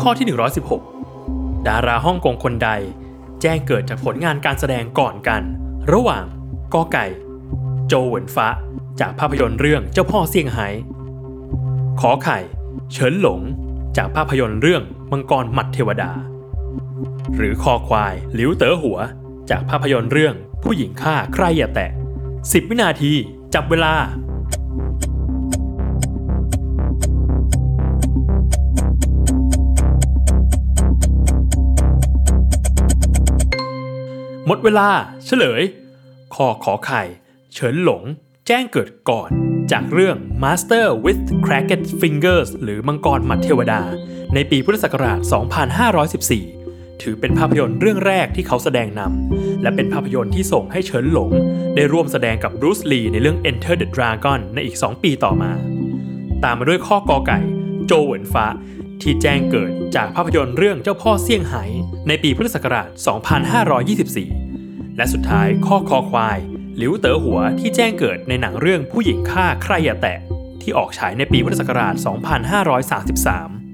[0.00, 0.26] ข้อที่
[0.96, 2.70] 116 ดาราฮ่องกงคนใด
[3.42, 5.42] แจ้งเกิดจากผลงานการแสดงก่อนกัน
[5.92, 6.24] ระหว่าง
[6.74, 7.06] กอไก่
[7.88, 8.48] โจเหวินฟ้า
[9.00, 10.68] จากภาพยนตร์เรื่องเจ้าพ่อเซี่ยงไฮ้
[12.00, 12.38] ขอไข่
[12.92, 13.40] เฉินหลง
[13.96, 16.10] จากภาพยนตร์เรื่องมังกรหมัดเทวดา
[17.36, 18.98] หรือคอควายหลิวเต๋อหัว
[19.50, 21.90] จากภาพยนตร์เรื่องผู้หญิงฆ่าใครอย่าแตะ
[22.30, 23.12] 10 วินาที
[23.54, 23.94] จับเวลา
[34.50, 34.88] หมดเวลา
[35.26, 35.62] เฉลย
[36.34, 37.02] คอขอไข่
[37.54, 38.02] เฉินหลง
[38.46, 39.30] แจ้งเกิดก่อน
[39.72, 43.80] จากเรื่อง Master with Cracked Fingers หรือมังกรหมัดเทวดา
[44.34, 45.18] ในปีพุทธศักราช
[46.50, 51.30] 2514 ถือเป็นภาพยนตร์เรื่องแรกที่เขาแสดงนำ และเป็นภาพยนตร์ที่ส่งให้เฉินหลง
[51.74, 55.52] ได้ร่วมแสดงกับบรูซลีในเรื่อง Enter the Dragon ในอีก 2 ปีต่อมา
[56.44, 57.38] ตามมาด้วยข้อกอไก่
[57.86, 58.46] โจเหวินฟ้า
[59.02, 61.64] ที่แจ้งเกิดจากภาพยนตร์เรื่องเจ้าพ่อเซี่ยงไฮ้
[62.08, 62.88] ในปีพุทธศักราช
[63.68, 64.37] 2524
[64.98, 66.38] และสุดท้ายข้อคอควาย
[66.76, 70.18] หลิวเต๋อหัวที่แจ้งเกิดในหนังเรื่องผู้หญิงฆ่าใครอย่าแตะ
[70.62, 73.67] ที่ออกฉายในปีพุทธศักราช 2533